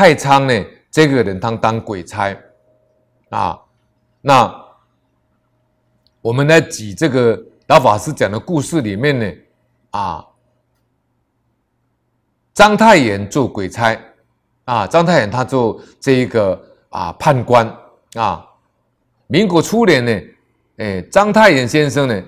[0.00, 2.34] 太仓呢，这个人他当鬼差
[3.28, 3.60] 啊。
[4.22, 4.50] 那
[6.22, 9.30] 我们来举这个老法师讲的故事里面呢，
[9.90, 10.26] 啊，
[12.54, 13.94] 章太炎做鬼差
[14.64, 16.58] 啊，章太炎他做这一个
[16.88, 17.70] 啊判官
[18.14, 18.46] 啊。
[19.26, 20.18] 民国初年呢，
[20.78, 22.24] 哎，章太炎先生呢，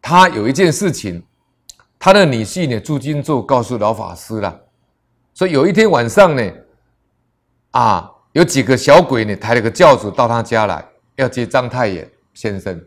[0.00, 1.20] 他有一件事情，
[1.98, 4.60] 他的女婿呢朱金柱告诉老法师了，
[5.36, 6.42] 所以有一天晚上呢，
[7.70, 8.10] 啊。
[8.32, 12.78] 有几个小鬼呢，抬了个轿子到他家来，要接章太炎先生。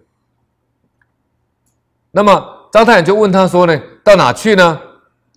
[2.12, 4.80] 那么章太炎就问他说呢，到哪去呢？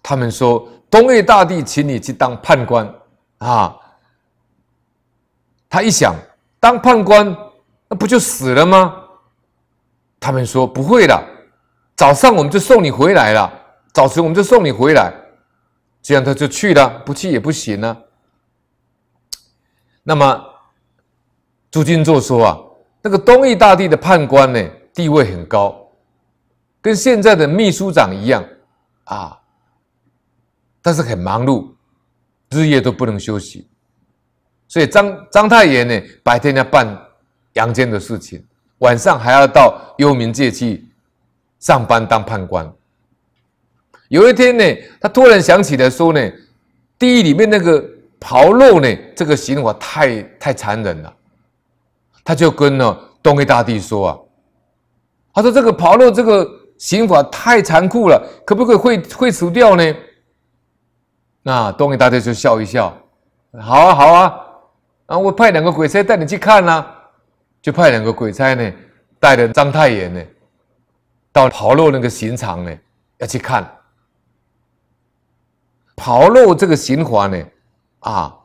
[0.03, 2.95] 他们说东岳大帝请你去当判官
[3.39, 3.75] 啊。
[5.71, 6.15] 他一想，
[6.61, 7.35] 当判官
[7.89, 8.95] 那不就死了吗？
[10.21, 11.19] 他们说不会的，
[11.97, 13.51] 早上我们就送你回来了，
[13.95, 15.11] 早晨我们就送你回来。
[16.03, 17.97] 这样他就去了，不去也不行呢、啊。
[20.03, 20.45] 那么
[21.71, 22.59] 朱金座说啊，
[23.01, 24.61] 那个东夷大帝的判官呢，
[24.93, 25.89] 地位很高，
[26.81, 28.45] 跟现在的秘书长一样
[29.05, 29.41] 啊，
[30.83, 31.71] 但是很忙碌，
[32.51, 33.69] 日夜都不能休息，
[34.67, 37.01] 所以章章太炎呢，白天要办
[37.53, 38.45] 阳间的事情，
[38.79, 40.85] 晚上还要到幽冥界去
[41.61, 42.71] 上班当判官。
[44.13, 44.65] 有一天呢，
[45.01, 46.21] 他突然想起来说呢，
[46.99, 47.83] 地狱里面那个。
[48.25, 48.89] 刨肉呢？
[49.17, 51.13] 这个刑法太太残忍了，
[52.23, 54.19] 他就跟呢东岳大帝说啊，
[55.35, 59.93] 他说这个刨肉这个刑法太残酷了，可不可以会会除掉呢？
[61.43, 62.97] 那东岳大帝就笑一笑，
[63.61, 64.39] 好啊好啊，
[65.07, 66.95] 啊我派两个鬼差带你去看呐、啊，
[67.61, 68.73] 就派两个鬼差呢
[69.19, 70.23] 带着章太炎呢
[71.33, 72.73] 到刨肉那个刑场呢
[73.19, 73.69] 要去看
[75.97, 77.43] 刨肉这个刑罚呢。
[78.01, 78.37] 啊，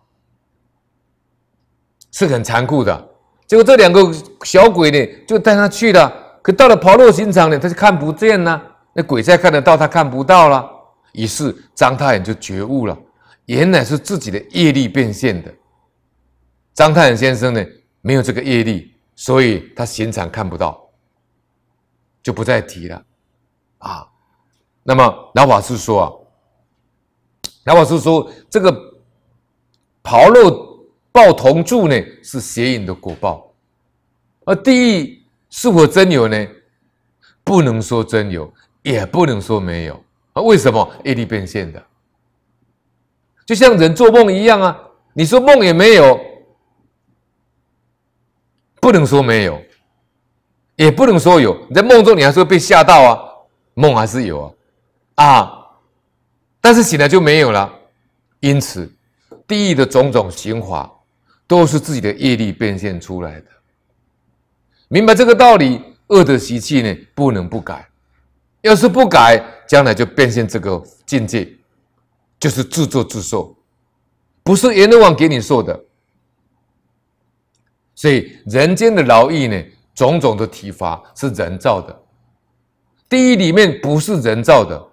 [2.12, 3.10] 是很残酷的。
[3.48, 4.14] 结果这两个
[4.44, 6.12] 小鬼呢，就带他去了。
[6.44, 8.62] 可到了刨肉刑场呢，他就看不见了。
[8.94, 10.70] 那鬼才看得到，他看不到了。
[11.14, 12.98] 于是章太炎就觉悟了，
[13.46, 15.54] 原来是自己的业力变现的。
[16.74, 17.66] 章太炎先生呢，
[18.02, 20.90] 没有这个业力，所以他刑场看不到，
[22.22, 23.04] 就不再提了。
[23.80, 24.08] 啊，
[24.84, 26.12] 那么老法师说啊，
[27.76, 28.94] 老师说这个。
[30.10, 33.52] 刨肉报铜柱呢，是邪淫的果报，
[34.46, 36.48] 而地狱是否真有呢？
[37.44, 38.50] 不能说真有，
[38.84, 40.02] 也不能说没有
[40.32, 40.42] 啊。
[40.42, 40.90] 为什么？
[41.04, 41.84] 业力变现的，
[43.46, 44.80] 就像人做梦一样啊。
[45.12, 46.18] 你说梦也没有，
[48.80, 49.62] 不能说没有，
[50.78, 51.54] 也不能说有。
[51.68, 53.20] 你在梦中，你还是会被吓到啊，
[53.74, 54.56] 梦还是有
[55.16, 55.67] 啊，啊，
[56.62, 57.74] 但是醒来就没有了，
[58.40, 58.92] 因此。
[59.46, 60.92] 地狱的种种刑罚，
[61.48, 63.46] 都是自己的业力变现出来的。
[64.90, 67.88] 明白这个道理，恶的习气呢，不能不改。
[68.60, 71.48] 要是不改，将来就变现这个境界，
[72.38, 73.56] 就是自作自受，
[74.44, 75.82] 不是阎罗王给你受的。
[77.96, 79.64] 所以人间的劳役呢，
[79.96, 81.98] 种种的体罚是人造的，
[83.08, 84.86] 地狱里面不是人造的。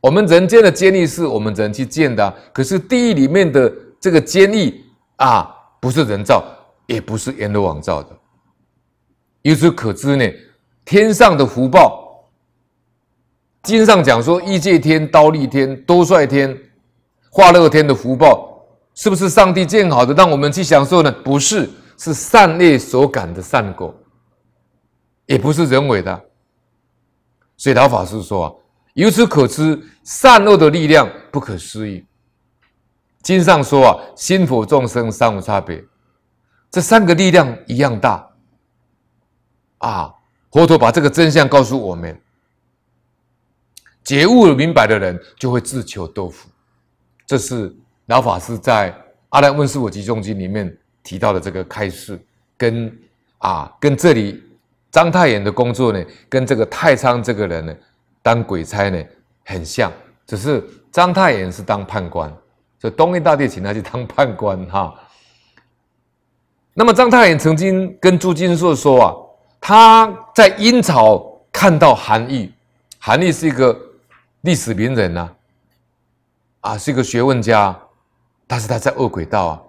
[0.00, 3.72] 我们人间的监狱是我们人去建的，可是地狱里面的。
[3.98, 4.84] 这个监狱
[5.16, 6.44] 啊，不是人造，
[6.86, 8.16] 也不是阎罗王造的。
[9.42, 10.24] 由此可知呢，
[10.84, 12.28] 天上的福报，
[13.62, 16.56] 经上讲说，欲界天、刀利天、兜率天、
[17.30, 18.64] 化乐天的福报，
[18.94, 21.10] 是不是上帝建好的，让我们去享受呢？
[21.24, 23.92] 不是，是善业所感的善果，
[25.24, 26.24] 也不是人为的。
[27.56, 28.52] 所以老法师说啊，
[28.96, 32.02] 由此可知，善恶的力量不可思议。
[33.20, 35.84] 经上说啊，心佛众生三无差别，
[36.70, 38.26] 这三个力量一样大
[39.78, 40.14] 啊！
[40.50, 42.18] 佛陀把这个真相告诉我们，
[44.02, 46.48] 觉悟明白的人就会自求多福。
[47.26, 47.76] 这是
[48.06, 48.90] 老法师在
[49.28, 52.18] 《阿难问事佛集中经》里面提到的这个开示，
[52.56, 52.98] 跟
[53.38, 54.42] 啊跟这里
[54.90, 57.76] 章太炎的工作呢，跟这个太仓这个人呢
[58.26, 59.00] 当鬼差呢
[59.44, 59.92] 很像，
[60.26, 62.28] 只是章太炎是当判官。
[62.80, 64.92] 所以东岳大帝请他去当判官哈。
[66.74, 69.14] 那么章太炎曾经跟朱金硕说啊，
[69.60, 72.52] 他在阴曹看到韩愈，
[72.98, 73.78] 韩愈是一个
[74.40, 75.30] 历史名人呐，
[76.62, 77.78] 啊是一个学问家，
[78.44, 79.62] 但是他在恶鬼道啊。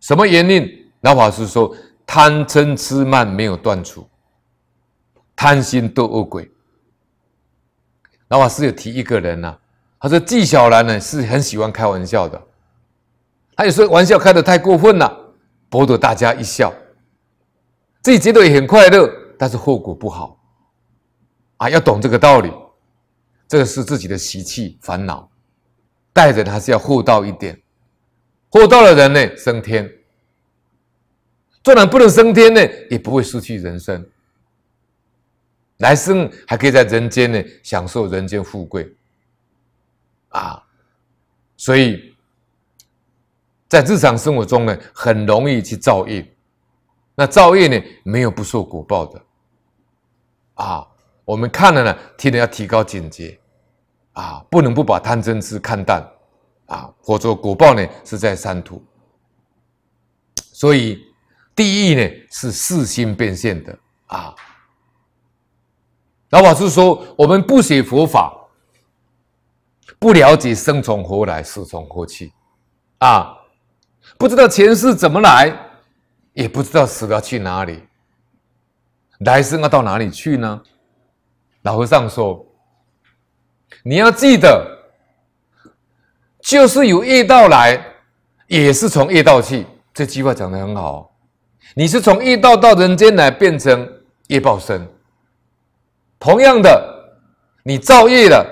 [0.00, 0.68] 什么原因？
[1.00, 1.74] 老法师说
[2.04, 4.06] 贪嗔痴慢没有断除，
[5.34, 6.50] 贪心斗恶鬼。
[8.28, 9.58] 老法师有提一个人呐、啊。
[10.00, 12.40] 他说：“纪晓岚呢是很喜欢开玩笑的，
[13.56, 15.34] 他有时候玩笑开得太过分了，
[15.68, 16.72] 博得大家一笑，
[18.00, 20.40] 自己觉得也很快乐，但是后果不好
[21.56, 21.68] 啊！
[21.68, 22.52] 要懂这个道理，
[23.48, 25.28] 这个是自己的习气烦恼，
[26.12, 27.60] 待人还是要厚道一点，
[28.50, 29.90] 厚道的人呢，升天。
[31.64, 34.08] 虽然不能升天呢，也不会失去人生。
[35.78, 38.92] 来生还可以在人间呢，享受人间富贵
[40.30, 40.62] 啊！
[41.56, 42.14] 所以，
[43.68, 46.26] 在日常生活中呢，很容易去造业。
[47.14, 49.22] 那造业呢，没有不受果报的
[50.54, 50.86] 啊！
[51.24, 53.38] 我们看了呢，听了要提高警觉
[54.12, 56.04] 啊，不能不把贪嗔痴看淡
[56.66, 58.84] 啊，否则果报呢是在三途。
[60.36, 60.98] 所以，
[61.54, 64.34] 地狱呢是四心变现的啊。
[66.30, 68.34] 老法师说：“我们不学佛法，
[69.98, 72.32] 不了解生从何来，死从何去，
[72.98, 73.34] 啊，
[74.18, 75.54] 不知道前世怎么来，
[76.34, 77.82] 也不知道死了去哪里，
[79.20, 80.60] 来生要到哪里去呢？”
[81.62, 82.46] 老和尚说
[83.82, 84.78] ：“你要记得，
[86.40, 87.82] 就是有业道来，
[88.46, 91.10] 也是从业道去。”这句话讲得很好。
[91.74, 93.90] 你是从业道到人间来，变成
[94.28, 94.86] 业报身。
[96.18, 97.14] 同样的，
[97.62, 98.44] 你造业了，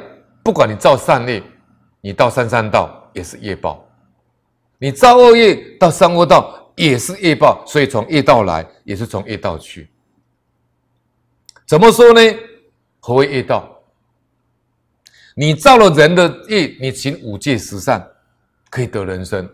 [0.42, 1.42] 不管你造善业，
[2.00, 3.84] 你到三善道也是业报；
[4.78, 7.64] 你造恶业到三恶道也是业报。
[7.66, 9.88] 所以从业道来，也是从业道去。
[11.66, 12.20] 怎么说呢？
[13.00, 13.68] 何为业道？
[15.34, 18.06] 你造了人的业，你行五戒十善，
[18.70, 19.48] 可以得人生。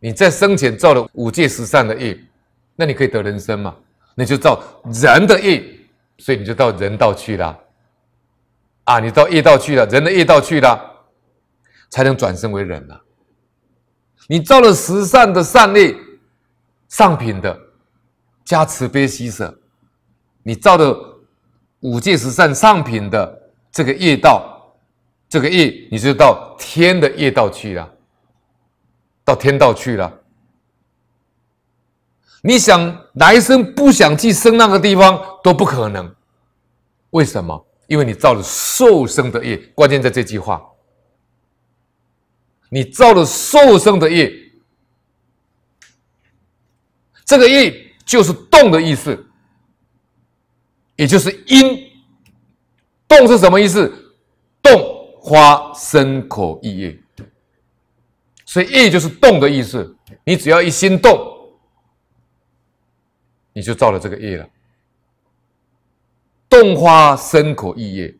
[0.00, 2.18] 你在生前造了五戒十善的业，
[2.74, 3.76] 那你可以得人生嘛？
[4.16, 4.60] 那就造
[4.92, 5.79] 人的业。
[6.20, 7.58] 所以你就到人道去了，
[8.84, 10.78] 啊，你到业道去了，人的业道去了，
[11.88, 13.00] 才能转生为人了。
[14.28, 15.96] 你造了十善的善业，
[16.88, 17.58] 上品的，
[18.44, 19.58] 加慈悲喜舍，
[20.42, 20.94] 你造的
[21.80, 24.76] 五戒十善上品的这个业道，
[25.26, 27.90] 这个业你就到天的业道去了，
[29.24, 30.19] 到天道去了。
[32.42, 36.14] 你想来生不想去生那个地方都不可能，
[37.10, 37.66] 为什么？
[37.86, 40.62] 因为你造了受生的业，关键在这句话。
[42.68, 44.32] 你造了受生的业，
[47.24, 49.26] 这个业就是动的意思，
[50.96, 51.90] 也就是因。
[53.08, 53.92] 动是什么意思？
[54.62, 54.80] 动
[55.20, 56.98] 花生口意业，
[58.46, 59.96] 所以业就是动的意思。
[60.22, 61.39] 你只要一心动。
[63.52, 64.48] 你就造了这个业了，
[66.48, 68.14] 动花生口意业。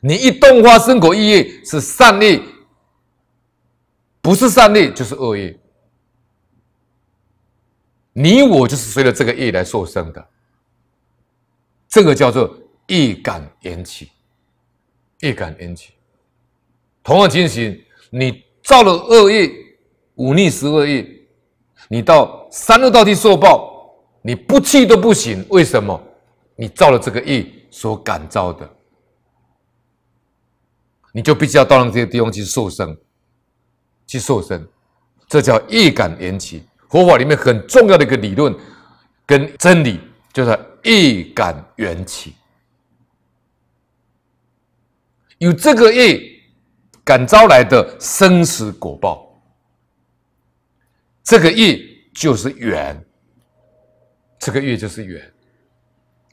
[0.00, 2.40] 你一动花生口意业是善业，
[4.20, 5.58] 不是善业就是恶业。
[8.12, 10.28] 你我就是随着这个业来受生的，
[11.88, 12.54] 这个叫做
[12.88, 14.10] 业感缘起。
[15.20, 15.92] 业感缘起，
[17.04, 17.80] 同样情形，
[18.10, 19.48] 你造了恶业，
[20.16, 21.06] 忤逆十恶业，
[21.88, 23.71] 你到三恶道去受报。
[24.22, 26.00] 你不去都不行，为什么？
[26.54, 28.70] 你造了这个业所感召的，
[31.12, 32.96] 你就必须要到那些地方去受生，
[34.06, 34.64] 去受生，
[35.26, 36.62] 这叫业感缘起。
[36.88, 38.54] 佛法里面很重要的一个理论
[39.26, 39.98] 跟真理，
[40.32, 42.34] 就是业感缘起。
[45.38, 46.20] 有这个业
[47.02, 49.42] 感召来的生死果报，
[51.24, 51.80] 这个业
[52.14, 53.04] 就是缘。
[54.44, 55.32] 这个月就是缘，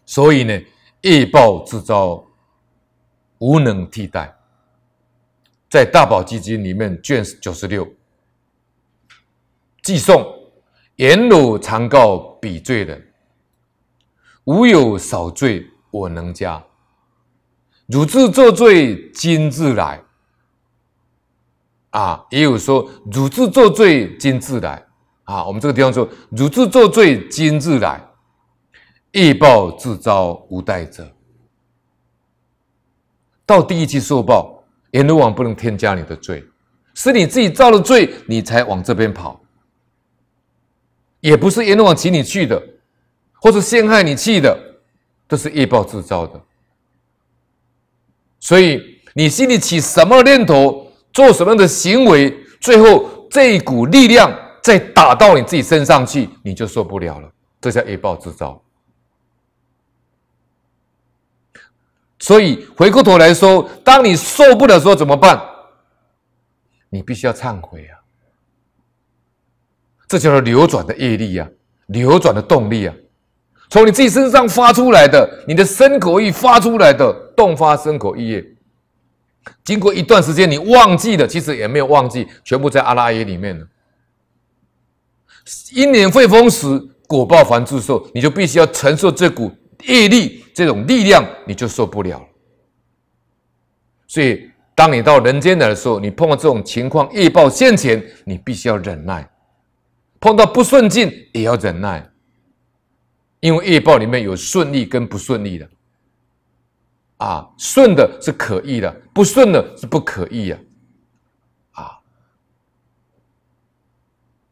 [0.04, 0.60] 所以呢，
[1.02, 2.26] 业报自招，
[3.38, 4.36] 无能替代。
[5.70, 7.88] 在《大宝积经》里面卷九十六，
[9.84, 10.26] 偈颂：
[10.96, 13.14] 颜如常告彼罪人，
[14.46, 16.66] 吾有少罪我能加。
[17.86, 20.02] 汝自作罪今自来。
[21.92, 24.89] 啊，也有说汝自作罪今自来。
[25.30, 28.04] 啊，我们这个地方说：“汝自作罪，今自来，
[29.12, 31.08] 业报自招，无代者。”
[33.46, 36.44] 到第一期受报，阎罗王不能添加你的罪，
[36.96, 39.40] 是你自己造了罪，你才往这边跑。
[41.20, 42.60] 也不是阎罗王请你去的，
[43.34, 44.60] 或是陷害你去的，
[45.28, 46.42] 都是业报自招的。
[48.40, 54.36] 所以你心里起什么念头，做什么样的行为，最后这一股力量。
[54.62, 57.32] 再打到你自己身上去，你就受不了了。
[57.62, 58.62] 这叫业报自招。
[62.20, 65.42] 所以回过头来说，当你受不了的时候怎么办？
[66.90, 68.02] 你必须要忏悔啊！
[70.08, 71.48] 这叫做流转的业力、啊，
[71.86, 72.96] 流转的动力啊，
[73.70, 78.46] 从你自己身上发出来的，你的身口意发出来的动发身口意业，
[79.64, 83.68] 经过一段时间你忘记了，其实也没有忘记，全部在阿拉耶里面了。
[85.74, 89.52] 因缘会逢时，果报还自受，你就必须要承受这股
[89.86, 92.24] 业力，这种力量，你就受不了。
[94.08, 99.24] 所以，当你到人间来的时候，你碰到这种情况，业报现前，你必须要忍耐；
[100.20, 102.10] 碰到不顺境，也要忍耐，
[103.40, 105.70] 因为业报里面有顺利跟不顺利的。
[107.18, 110.60] 啊，顺的是可逆的，不顺的是不可逆啊。
[111.72, 112.00] 啊，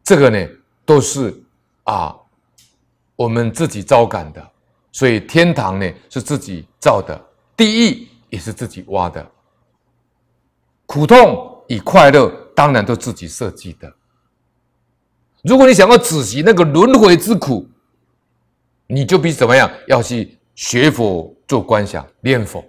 [0.03, 0.47] 这个呢？
[0.87, 1.43] 都是
[1.83, 2.15] 啊，
[3.17, 4.51] 我们自己招感的，
[4.93, 7.21] 所以天堂呢是自己造的，
[7.57, 9.29] 地狱也是自己挖的，
[10.85, 13.93] 苦痛与快乐当然都自己设计的。
[15.43, 17.67] 如果你想要止息那个轮回之苦，
[18.87, 19.69] 你就必须怎么样？
[19.87, 22.63] 要去学佛、做观想、念佛、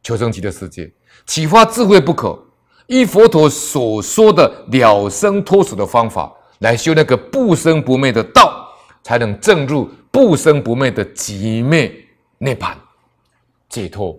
[0.00, 0.92] 求生极乐世界，
[1.26, 2.40] 启发智慧不可。
[2.86, 6.32] 依佛陀所说的了生脱死的方法。
[6.60, 8.68] 来修那个不生不灭的道，
[9.02, 11.94] 才能证入不生不灭的极灭
[12.38, 12.74] 涅槃
[13.68, 14.18] 解脱。